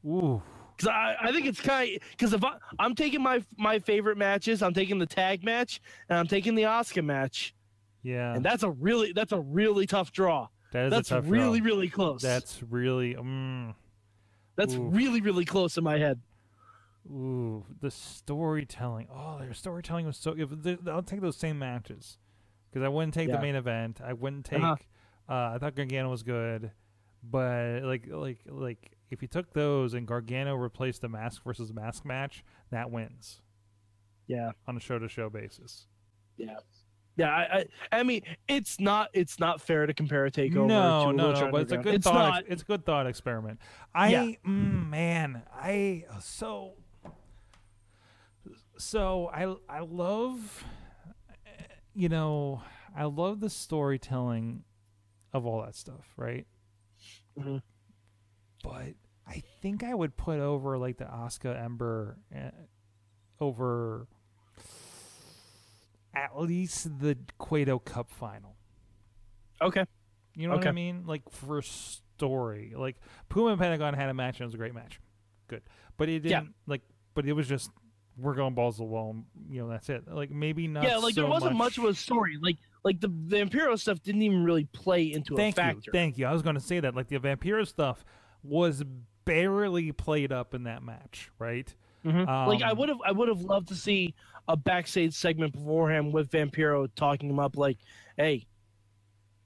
ooh. 0.05 0.41
Because 0.75 0.89
I, 0.89 1.15
I 1.21 1.31
think 1.31 1.47
it's 1.47 1.59
kind 1.59 1.95
of 1.95 2.01
because 2.11 2.33
if 2.33 2.43
I, 2.43 2.57
I'm 2.77 2.93
taking 2.93 3.21
my 3.23 3.43
my 3.57 3.79
favorite 3.79 4.17
matches, 4.17 4.61
I'm 4.61 4.73
taking 4.73 4.99
the 4.99 5.07
tag 5.07 5.43
match 5.43 5.81
and 6.09 6.19
I'm 6.19 6.27
taking 6.27 6.53
the 6.53 6.65
Oscar 6.65 7.01
match, 7.01 7.55
Yeah, 8.03 8.35
and 8.35 8.45
that's 8.45 8.61
a 8.61 8.69
really 8.69 9.11
that's 9.13 9.31
a 9.31 9.39
really 9.39 9.87
tough 9.87 10.11
draw. 10.11 10.47
That 10.71 10.85
is 10.85 10.91
That's 10.91 11.11
a 11.11 11.15
tough 11.15 11.25
really 11.27 11.61
really 11.61 11.89
close. 11.89 12.21
That's 12.21 12.61
really 12.63 13.15
mm, 13.15 13.73
that's 14.55 14.73
oof. 14.75 14.93
really 14.93 15.21
really 15.21 15.45
close 15.45 15.77
in 15.77 15.83
my 15.83 15.97
head. 15.97 16.19
ooh 17.09 17.65
the 17.81 17.91
storytelling. 17.91 19.07
Oh, 19.13 19.37
their 19.39 19.53
storytelling 19.53 20.05
was 20.05 20.17
so. 20.17 20.35
If 20.37 20.49
the, 20.49 20.77
I'll 20.87 21.03
take 21.03 21.21
those 21.21 21.37
same 21.37 21.57
matches 21.59 22.17
because 22.69 22.85
I 22.85 22.89
wouldn't 22.89 23.13
take 23.13 23.29
Yeah. 23.29 23.37
the 23.37 23.41
main 23.41 23.55
event. 23.55 24.01
I 24.03 24.13
wouldn't 24.13 24.45
take. 24.45 24.61
Uh-huh. 24.61 24.75
uh 25.29 25.53
I 25.55 25.57
thought 25.59 25.75
Gargano 25.75 26.09
was 26.09 26.23
good, 26.23 26.71
but 27.23 27.83
like 27.83 28.07
like 28.07 28.39
like 28.47 28.91
if 29.09 29.21
you 29.21 29.27
took 29.27 29.53
those 29.53 29.93
and 29.93 30.05
Gargano 30.05 30.55
replaced 30.55 31.01
the 31.01 31.09
mask 31.09 31.43
versus 31.43 31.71
mask 31.73 32.03
match, 32.05 32.43
that 32.71 32.91
wins 32.91 33.41
Yeah, 34.27 34.51
on 34.67 34.75
a 34.75 34.79
show 34.81 34.99
to 34.99 35.07
show 35.07 35.29
basis. 35.29 35.87
yeah, 36.35 36.57
yeah. 37.17 37.29
I, 37.29 37.57
I 37.57 37.65
I 37.99 38.03
mean 38.03 38.21
it's 38.47 38.79
not 38.79 39.09
it's 39.13 39.39
not 39.39 39.59
fair 39.61 39.85
to 39.85 39.93
compare 39.93 40.25
a 40.25 40.31
takeover. 40.31 40.67
no, 40.67 41.11
to 41.11 41.13
no, 41.17 41.33
Lucha 41.33 41.41
no, 41.41 41.51
but 41.51 41.61
it's 41.63 41.71
a 41.73 41.77
good 41.77 41.95
It's 41.95 42.03
thought. 42.05 42.13
not. 42.13 42.37
ex- 42.39 42.47
it's 42.49 42.61
a 42.61 42.65
good 42.65 42.85
thought 42.85 43.07
experiment. 43.07 43.59
I 43.93 44.09
Yeah. 44.09 44.23
mm, 44.45 44.89
man, 44.89 45.41
I 45.53 46.05
so 46.21 46.73
so 48.77 49.29
I 49.33 49.55
I 49.69 49.79
love 49.81 50.63
eh, 51.45 51.63
you 51.93 52.09
know 52.09 52.61
I 52.95 53.05
love 53.05 53.39
the 53.39 53.49
storytelling 53.49 54.63
of 55.33 55.45
all 55.45 55.61
that 55.61 55.75
stuff, 55.75 56.13
right? 56.17 56.45
Mhm. 57.39 57.61
But 58.63 58.93
I 59.27 59.43
think 59.61 59.83
I 59.83 59.93
would 59.93 60.17
put 60.17 60.39
over 60.39 60.77
like 60.77 60.97
the 60.97 61.05
Asuka 61.05 61.61
Ember 61.61 62.17
uh, 62.35 62.49
over 63.39 64.07
at 66.23 66.39
least 66.39 66.99
the 66.99 67.17
Cueto 67.37 67.79
Cup 67.79 68.09
final. 68.09 68.55
Okay. 69.61 69.85
You 70.35 70.47
know 70.47 70.55
what 70.55 70.67
I 70.67 70.71
mean? 70.71 71.03
Like 71.05 71.23
for 71.31 71.61
story, 71.61 72.73
like 72.75 72.97
Puma 73.29 73.51
and 73.51 73.59
Pentagon 73.59 73.93
had 73.93 74.09
a 74.09 74.13
match 74.13 74.35
and 74.35 74.41
it 74.41 74.45
was 74.45 74.53
a 74.53 74.57
great 74.57 74.73
match, 74.75 74.99
good. 75.47 75.61
But 75.97 76.09
it 76.09 76.19
didn't 76.19 76.53
like. 76.67 76.81
But 77.15 77.25
it 77.27 77.33
was 77.33 77.47
just 77.47 77.71
we're 78.19 78.35
going 78.35 78.53
balls 78.53 78.75
to 78.75 78.81
the 78.81 78.85
wall. 78.85 79.15
You 79.49 79.61
know 79.61 79.69
that's 79.69 79.89
it. 79.89 80.03
Like 80.07 80.29
maybe 80.29 80.67
not. 80.67 80.83
yeah, 80.83 80.97
like 80.97 81.15
so 81.15 81.21
there 81.21 81.29
wasn't 81.29 81.55
much. 81.55 81.77
of 81.79 81.85
a 81.85 81.95
story. 81.95 82.37
Like 82.39 82.57
like 82.83 82.99
the 83.01 83.07
the 83.27 83.37
Imperial 83.37 83.77
stuff 83.77 84.01
didn't 84.03 84.21
even 84.21 84.43
really 84.43 84.65
play 84.65 85.11
into 85.11 85.35
Thank 85.35 85.57
a 85.57 85.61
you, 85.61 85.65
factor. 85.67 85.91
thank 85.91 86.17
you. 86.19 86.27
I 86.27 86.33
was 86.33 86.43
going 86.43 86.55
to 86.55 86.61
say 86.61 86.79
that. 86.79 86.93
Like 86.95 87.07
the 87.07 87.17
Vampiro 87.17 87.65
stuff 87.67 88.05
was 88.43 88.83
barely 89.25 89.91
played 89.91 90.31
up 90.31 90.53
in 90.53 90.63
that 90.63 90.83
match, 90.83 91.31
right? 91.39 91.73
Mhm. 92.05 92.27
like 92.47 92.61
I 92.61 92.69
Um, 92.71 92.77
would 92.77 92.89
have, 92.89 92.99
I 93.03 93.11
would 93.11 93.27
have 93.27 93.41
loved 93.41 93.69
to 93.69 93.75
see 93.75 94.13
a 94.47 94.55
backstage 94.55 95.13
segment 95.13 95.53
beforehand 95.53 96.13
with 96.13 96.29
Vampiro 96.31 96.87
talking 96.95 97.29
him 97.29 97.39
up, 97.39 97.57
like, 97.57 97.77
"Hey, 98.17 98.45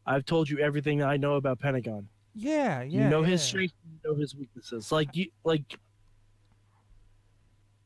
I've 0.06 0.26
told 0.26 0.50
you 0.50 0.60
everything 0.60 1.00
that 1.00 1.10
I 1.10 1.18
know 1.18 1.36
about 1.36 1.60
Pentagon. 1.60 2.08
Yeah, 2.34 2.82
yeah. 2.82 3.04
you 3.04 3.10
know 3.10 3.24
his 3.24 3.42
yeah. 3.42 3.48
strengths, 3.48 3.76
you 3.84 4.10
know 4.10 4.16
his 4.18 4.36
weaknesses. 4.36 4.92
Like 4.92 5.16
you, 5.16 5.28
like." 5.44 5.64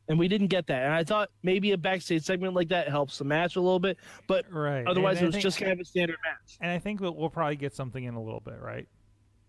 And 0.07 0.19
we 0.19 0.27
didn't 0.27 0.47
get 0.47 0.67
that, 0.67 0.83
and 0.83 0.93
I 0.93 1.03
thought 1.03 1.29
maybe 1.41 1.71
a 1.71 1.77
backstage 1.79 2.21
segment 2.23 2.53
like 2.53 2.69
that 2.69 2.87
helps 2.89 3.17
the 3.17 3.23
match 3.23 3.55
a 3.55 3.61
little 3.61 3.79
bit, 3.79 3.97
but 4.27 4.45
right. 4.51 4.85
otherwise 4.85 5.19
it 5.19 5.25
was 5.25 5.33
think- 5.33 5.41
just 5.41 5.57
kind 5.57 5.71
of 5.71 5.79
a 5.79 5.85
standard 5.85 6.17
match. 6.23 6.57
And 6.61 6.71
I 6.71 6.77
think 6.77 7.01
we'll, 7.01 7.15
we'll 7.15 7.31
probably 7.31 7.55
get 7.55 7.73
something 7.73 8.03
in 8.03 8.13
a 8.13 8.21
little 8.21 8.39
bit, 8.39 8.59
right? 8.61 8.87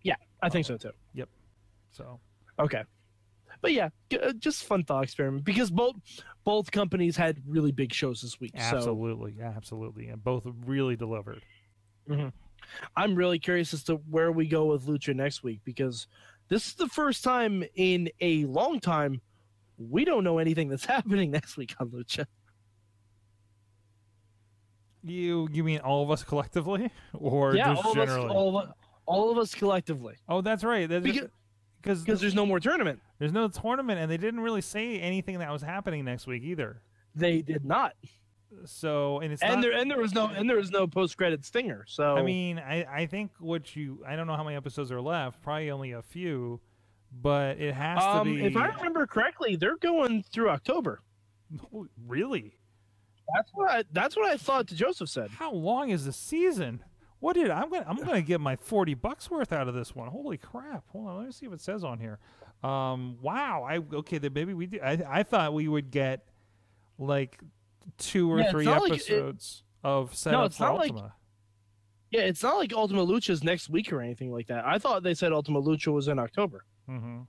Yeah, 0.01 0.15
I 0.41 0.49
think 0.49 0.65
so 0.65 0.75
too. 0.75 0.89
Yep. 1.13 1.29
So 1.91 2.19
Okay, 2.59 2.83
but 3.61 3.73
yeah, 3.73 3.89
g- 4.09 4.19
uh, 4.19 4.33
just 4.33 4.63
fun 4.63 4.83
thought 4.83 5.03
experiment 5.03 5.43
because 5.43 5.71
both 5.71 5.95
both 6.43 6.71
companies 6.71 7.17
had 7.17 7.41
really 7.47 7.71
big 7.71 7.93
shows 7.93 8.21
this 8.21 8.39
week. 8.39 8.51
Absolutely, 8.55 9.35
yeah, 9.37 9.53
absolutely, 9.55 10.07
and 10.07 10.23
both 10.23 10.43
really 10.65 10.95
delivered. 10.95 11.41
I'm 12.95 13.15
really 13.15 13.39
curious 13.39 13.73
as 13.73 13.83
to 13.85 13.95
where 13.95 14.31
we 14.31 14.47
go 14.47 14.65
with 14.65 14.87
Lucha 14.87 15.15
next 15.15 15.43
week 15.43 15.61
because 15.63 16.07
this 16.49 16.67
is 16.67 16.73
the 16.75 16.87
first 16.87 17.23
time 17.23 17.63
in 17.75 18.09
a 18.21 18.45
long 18.45 18.79
time 18.79 19.21
we 19.77 20.05
don't 20.05 20.23
know 20.23 20.37
anything 20.37 20.69
that's 20.69 20.85
happening 20.95 21.31
next 21.31 21.57
week 21.57 21.75
on 21.79 21.89
Lucha. 21.89 22.25
You 25.03 25.47
you 25.51 25.63
mean 25.63 25.79
all 25.79 26.03
of 26.03 26.11
us 26.11 26.23
collectively, 26.23 26.91
or 27.13 27.55
yeah, 27.55 27.73
just 27.73 27.85
all 27.85 27.91
of, 27.91 27.97
us, 27.97 28.09
generally? 28.09 28.29
all, 28.29 28.57
of 28.57 28.67
us, 28.67 28.73
all 29.05 29.31
of 29.31 29.37
us 29.37 29.55
collectively 29.55 30.15
oh, 30.27 30.41
that's 30.41 30.63
right. 30.63 30.89
That's 30.89 31.03
because 31.03 31.21
because 31.21 31.36
because 31.87 32.21
there's 32.21 32.35
no 32.35 32.45
more 32.45 32.59
tournament. 32.59 33.01
there's 33.19 33.31
no 33.31 33.47
tournament, 33.47 33.99
and 33.99 34.11
they 34.11 34.17
didn't 34.17 34.41
really 34.41 34.61
say 34.61 34.99
anything 34.99 35.39
that 35.39 35.51
was 35.51 35.61
happening 35.61 36.05
next 36.05 36.27
week 36.27 36.43
either. 36.43 36.81
They 37.15 37.41
did 37.41 37.65
not. 37.65 37.93
So 38.65 39.19
and 39.19 39.33
it's 39.33 39.41
and 39.41 39.55
not, 39.55 39.61
there 39.61 39.71
and 39.73 39.91
there 39.91 39.99
was 39.99 40.13
no 40.13 40.27
and 40.27 40.49
there 40.49 40.57
was 40.57 40.71
no 40.71 40.87
post 40.87 41.17
credit 41.17 41.45
stinger. 41.45 41.83
So 41.87 42.15
I 42.15 42.23
mean, 42.23 42.59
I, 42.59 42.85
I 42.85 43.05
think 43.05 43.31
what 43.39 43.75
you 43.75 44.03
I 44.07 44.15
don't 44.15 44.27
know 44.27 44.35
how 44.35 44.43
many 44.43 44.55
episodes 44.55 44.91
are 44.91 45.01
left. 45.01 45.41
Probably 45.41 45.69
only 45.69 45.91
a 45.91 46.01
few, 46.01 46.61
but 47.11 47.57
it 47.57 47.73
has 47.73 47.99
to 47.99 48.07
um, 48.07 48.35
be. 48.35 48.45
if 48.45 48.55
I 48.55 48.67
remember 48.67 49.05
correctly, 49.05 49.55
they're 49.55 49.77
going 49.77 50.23
through 50.23 50.49
October. 50.49 51.01
really, 52.07 52.57
That's 53.35 53.51
what 53.53 53.71
I, 53.71 53.83
that's 53.91 54.15
what 54.15 54.29
I 54.29 54.37
thought 54.37 54.67
Joseph 54.67 55.09
said. 55.09 55.29
how 55.31 55.51
long 55.51 55.89
is 55.89 56.05
the 56.05 56.13
season? 56.13 56.83
What 57.19 57.33
did 57.33 57.49
I'm 57.49 57.69
gonna 57.69 57.85
I'm 57.87 57.97
gonna 57.97 58.21
get 58.21 58.39
my 58.39 58.55
forty 58.57 58.93
bucks 58.93 59.29
worth 59.31 59.51
out 59.51 59.67
of 59.67 59.73
this 59.73 59.95
one? 59.95 60.07
Holy 60.09 60.37
crap! 60.37 60.83
Hold 60.89 61.07
on, 61.07 61.17
let 61.17 61.25
me 61.25 61.31
see 61.31 61.47
what 61.47 61.55
it 61.55 61.61
says 61.61 61.83
on 61.83 61.99
here. 61.99 62.19
Um, 62.63 63.17
wow. 63.21 63.65
I 63.67 63.77
okay. 63.97 64.17
Then 64.19 64.33
maybe 64.33 64.53
we 64.53 64.67
do. 64.67 64.79
I 64.83 65.01
I 65.07 65.23
thought 65.23 65.53
we 65.53 65.67
would 65.67 65.89
get 65.91 66.25
like 66.99 67.39
two 67.97 68.31
or 68.31 68.39
Yeah, 68.39 68.51
three 68.51 68.65
not 68.65 68.81
like 68.81 68.91
it- 68.93 68.95
episodes 68.95 69.63
of 69.83 70.13
setup 70.15 70.39
No, 70.39 70.45
it's 70.45 70.57
for 70.57 70.63
not 70.63 70.75
like- 70.77 70.91
Ultima. 70.91 71.13
Yeah, 72.11 72.21
it's 72.21 72.41
not 72.43 72.57
like 72.57 72.71
Ultima 72.73 73.05
Lucha's 73.05 73.43
next 73.43 73.69
week 73.69 73.91
or 73.91 73.99
anything 74.01 74.31
like 74.31 74.47
that. 74.47 74.65
I 74.65 74.77
thought 74.77 75.03
they 75.03 75.13
said 75.13 75.33
Ultima 75.33 75.61
Lucha 75.61 75.91
was 75.91 76.07
in 76.07 76.19
October. 76.19 76.63
mm-hmm. 76.89 77.21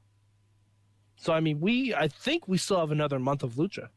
So 1.16 1.32
I 1.32 1.40
mean, 1.40 1.60
we 1.60 1.94
I 1.94 2.08
think 2.08 2.46
we 2.46 2.58
still 2.58 2.78
have 2.78 2.90
another 2.92 3.18
month 3.18 3.42
of 3.42 3.54
Lucha. 3.54 3.88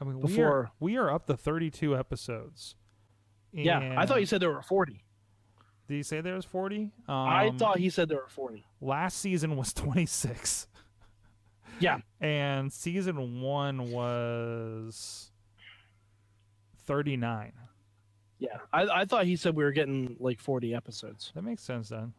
I 0.00 0.04
mean, 0.04 0.16
we 0.20 0.22
are, 0.22 0.26
Before- 0.26 0.70
we 0.80 0.96
are 0.96 1.10
up 1.10 1.26
to 1.26 1.36
32 1.36 1.96
episodes. 1.96 2.74
Yeah, 3.52 3.94
I 3.96 4.06
thought 4.06 4.18
you 4.20 4.26
said 4.26 4.40
there 4.40 4.50
were 4.50 4.62
forty. 4.62 5.04
Did 5.88 5.96
you 5.96 6.02
say 6.02 6.20
there 6.22 6.34
was 6.34 6.44
40? 6.46 6.76
Um, 6.82 6.90
I 7.08 7.50
thought 7.58 7.78
he 7.78 7.90
said 7.90 8.08
there 8.08 8.18
were 8.18 8.28
forty. 8.28 8.64
last 8.80 9.18
season 9.18 9.54
was 9.56 9.72
26. 9.74 10.66
Yeah. 11.80 11.98
And 12.20 12.72
season 12.72 13.40
one 13.42 13.90
was 13.90 15.30
39. 16.86 17.52
Yeah, 18.38 18.48
I, 18.72 18.82
I 18.82 19.04
thought 19.04 19.24
he 19.26 19.36
said 19.36 19.54
we 19.56 19.64
were 19.64 19.72
getting 19.72 20.16
like 20.20 20.38
forty 20.40 20.74
episodes. 20.74 21.32
That 21.34 21.42
makes 21.44 21.62
sense 21.62 21.88
then. 21.88 22.12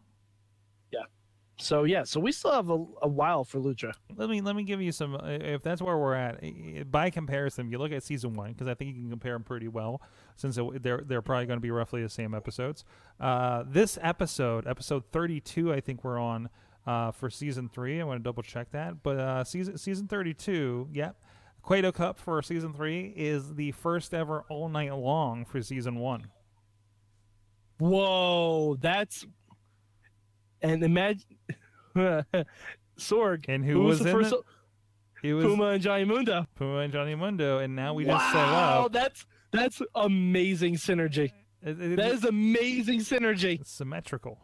So 1.57 1.85
yeah, 1.85 2.03
so 2.03 2.19
we 2.19 2.33
still 2.33 2.51
have 2.51 2.69
a, 2.69 2.85
a 3.01 3.07
while 3.07 3.45
for 3.45 3.59
Lucha. 3.59 3.93
Let 4.17 4.29
me 4.29 4.41
let 4.41 4.57
me 4.57 4.63
give 4.63 4.81
you 4.81 4.91
some. 4.91 5.15
uh, 5.15 5.19
If 5.25 5.62
that's 5.63 5.81
where 5.81 5.97
we're 5.97 6.13
at, 6.13 6.39
i- 6.43 6.79
i- 6.79 6.83
by 6.83 7.09
comparison, 7.09 7.69
you 7.71 7.77
look 7.77 7.93
at 7.93 8.03
season 8.03 8.33
one 8.33 8.51
because 8.51 8.67
I 8.67 8.74
think 8.74 8.93
you 8.93 9.01
can 9.01 9.09
compare 9.09 9.31
them 9.33 9.43
pretty 9.43 9.69
well, 9.69 10.01
since 10.35 10.57
it, 10.57 10.83
they're 10.83 11.01
they're 11.05 11.21
probably 11.21 11.45
going 11.45 11.55
to 11.57 11.62
be 11.62 11.71
roughly 11.71 12.01
the 12.03 12.09
same 12.09 12.33
episodes. 12.35 12.83
Uh, 13.21 13.63
this 13.65 13.97
episode, 14.01 14.67
episode 14.67 15.03
thirty 15.13 15.39
two, 15.39 15.71
I 15.71 15.79
think 15.79 16.03
we're 16.03 16.19
on 16.19 16.50
uh, 16.85 17.12
for 17.12 17.29
season 17.29 17.69
three. 17.69 18.01
I 18.01 18.03
want 18.03 18.19
to 18.19 18.24
double 18.24 18.43
check 18.43 18.71
that, 18.71 19.01
but 19.01 19.17
uh, 19.17 19.43
season 19.45 19.77
season 19.77 20.07
thirty 20.09 20.33
two, 20.33 20.89
yep. 20.91 21.15
Cueto 21.62 21.93
Cup 21.93 22.19
for 22.19 22.41
season 22.41 22.74
three 22.74 23.13
is 23.15 23.55
the 23.55 23.71
first 23.71 24.13
ever 24.13 24.43
all 24.50 24.67
night 24.67 24.93
long 24.93 25.45
for 25.45 25.62
season 25.62 25.95
one. 26.00 26.27
Whoa, 27.79 28.75
that's 28.79 29.25
and 30.72 30.84
imagine 30.84 31.25
Sorg. 33.00 33.45
And 33.48 33.63
who 33.65 33.74
who 33.74 33.79
was 33.84 34.00
the 34.00 34.10
in 34.10 34.15
first? 34.15 34.34
it? 34.34 34.39
It 35.24 35.34
was 35.34 35.45
Puma 35.45 35.65
and 35.69 35.81
Johnny 35.81 36.03
Mundo. 36.05 36.45
Puma 36.55 36.77
and 36.79 36.93
Johnny 36.93 37.15
Mundo, 37.15 37.60
and 37.60 37.75
now 37.75 37.93
we 37.93 38.05
wow, 38.05 38.17
just 38.17 38.31
set 38.31 38.48
up. 38.48 38.91
that's 38.91 39.25
that's 39.51 39.81
amazing 39.95 40.75
synergy. 40.75 41.31
It- 41.63 41.81
it- 41.81 41.95
That 41.98 42.12
is 42.12 42.24
amazing 42.25 43.00
synergy. 43.00 43.65
symmetrical. 43.65 44.39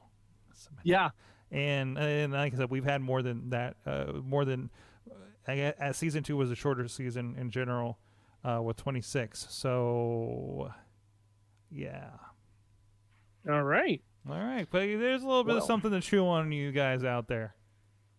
Symmet- 0.54 0.82
Yeah, 0.84 1.10
and 1.52 1.98
and 2.00 2.34
like 2.34 2.54
I 2.54 2.58
said, 2.58 2.72
we've 2.72 2.84
had 2.86 3.02
more 3.02 3.22
than 3.22 3.50
that. 3.52 3.76
Uh, 3.86 4.14
more 4.24 4.44
than 4.46 4.70
I 5.48 5.56
gue- 5.56 5.74
uh, 5.80 5.92
season 5.94 6.24
two 6.24 6.38
was 6.38 6.50
a 6.50 6.56
shorter 6.56 6.88
season 6.88 7.36
in 7.38 7.52
general, 7.52 8.00
uh, 8.44 8.60
with 8.64 8.78
twenty 8.78 9.02
six. 9.02 9.46
So, 9.50 10.72
yeah. 11.70 12.10
all 13.50 13.64
right. 13.64 14.02
All 14.30 14.36
right, 14.38 14.68
but 14.70 14.80
there's 14.82 15.24
a 15.24 15.28
little 15.28 15.44
bit 15.44 15.56
of 15.58 15.64
something 15.64 15.92
to 15.92 16.00
chew 16.00 16.28
on, 16.28 16.52
you 16.52 16.72
guys 16.72 17.04
out 17.04 17.28
there. 17.28 17.56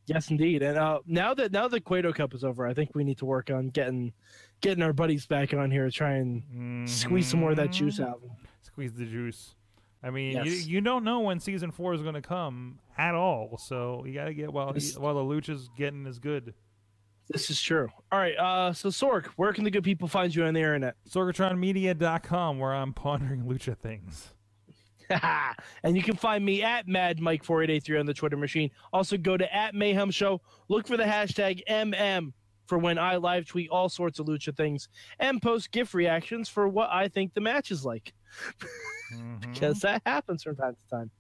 Yes, 0.06 0.30
indeed. 0.30 0.62
And 0.62 0.76
uh, 0.76 0.98
now 1.06 1.32
that 1.34 1.52
now 1.52 1.68
the 1.68 1.80
Cueto 1.80 2.12
Cup 2.12 2.34
is 2.34 2.42
over, 2.42 2.66
I 2.66 2.74
think 2.74 2.90
we 2.94 3.04
need 3.04 3.18
to 3.18 3.24
work 3.24 3.50
on 3.50 3.68
getting 3.68 4.12
getting 4.60 4.82
our 4.82 4.92
buddies 4.92 5.26
back 5.26 5.54
on 5.54 5.70
here 5.70 5.84
to 5.84 5.92
try 5.92 6.14
and 6.14 6.88
squeeze 6.90 7.28
some 7.28 7.38
more 7.40 7.50
of 7.50 7.56
that 7.56 7.70
juice 7.70 7.98
Mhm. 8.00 8.08
out. 8.08 8.20
Squeeze 8.62 8.92
the 8.94 9.04
juice. 9.06 9.54
I 10.02 10.10
mean, 10.10 10.32
Yes. 10.32 10.46
you 10.66 10.74
you 10.74 10.80
don't 10.80 11.04
know 11.04 11.20
when 11.20 11.38
season 11.38 11.70
four 11.70 11.94
is 11.94 12.02
going 12.02 12.14
to 12.14 12.20
come 12.22 12.80
at 12.98 13.14
all, 13.14 13.56
so 13.58 14.04
you 14.04 14.12
got 14.14 14.24
to 14.24 14.34
get 14.34 14.52
while 14.52 14.72
This- 14.72 14.98
while 14.98 15.14
the 15.14 15.20
lucha's 15.20 15.68
getting 15.76 16.04
as 16.08 16.18
good. 16.18 16.52
This 17.28 17.48
is 17.48 17.62
true. 17.62 17.88
All 18.10 18.18
right. 18.18 18.36
Uh, 18.36 18.72
so 18.72 18.88
Sorg, 18.88 19.26
where 19.36 19.52
can 19.52 19.62
the 19.62 19.70
good 19.70 19.84
people 19.84 20.08
find 20.08 20.34
you 20.34 20.44
on 20.44 20.54
the 20.54 20.60
internet? 20.60 20.96
Sorgatronmedia.com, 21.08 22.58
where 22.58 22.74
I'm 22.74 22.92
pondering 22.92 23.44
lucha 23.44 23.78
things. 23.78 24.34
and 25.82 25.96
you 25.96 26.02
can 26.02 26.16
find 26.16 26.44
me 26.44 26.62
at 26.62 26.88
Mad 26.88 27.20
Mike 27.20 27.44
4883 27.44 27.98
on 27.98 28.06
the 28.06 28.14
Twitter 28.14 28.36
machine. 28.36 28.70
Also, 28.92 29.16
go 29.16 29.36
to 29.36 29.54
at 29.54 29.74
Mayhem 29.74 30.10
Show. 30.10 30.40
Look 30.68 30.86
for 30.86 30.96
the 30.96 31.04
hashtag 31.04 31.62
MM 31.68 32.32
for 32.66 32.78
when 32.78 32.98
I 32.98 33.16
live 33.16 33.46
tweet 33.46 33.68
all 33.70 33.88
sorts 33.88 34.18
of 34.18 34.26
lucha 34.26 34.56
things 34.56 34.88
and 35.18 35.42
post 35.42 35.70
GIF 35.72 35.94
reactions 35.94 36.48
for 36.48 36.68
what 36.68 36.88
I 36.90 37.08
think 37.08 37.34
the 37.34 37.40
match 37.40 37.70
is 37.70 37.84
like 37.84 38.12
Mhm. 39.14 39.40
because 39.52 39.80
that 39.80 40.00
happens 40.06 40.42
from 40.42 40.56
time 40.56 40.74
to 40.74 40.88
time. 40.88 41.10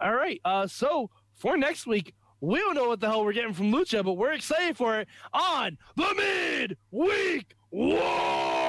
All 0.00 0.14
right. 0.14 0.40
Uh, 0.44 0.66
so 0.66 1.10
for 1.34 1.56
next 1.56 1.86
week, 1.86 2.12
we 2.40 2.58
don't 2.58 2.74
know 2.74 2.88
what 2.88 3.00
the 3.00 3.08
hell 3.08 3.24
we're 3.24 3.32
getting 3.32 3.54
from 3.54 3.72
Lucha, 3.72 4.04
but 4.04 4.12
we're 4.14 4.32
excited 4.32 4.76
for 4.76 5.00
it 5.00 5.08
on 5.32 5.78
the 5.96 6.14
Mid 6.16 6.76
Week 6.90 7.54
War. 7.70 8.67